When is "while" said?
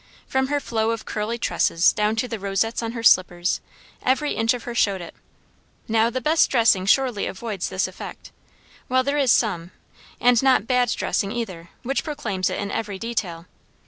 8.87-9.03